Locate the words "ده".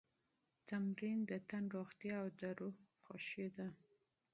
3.55-3.67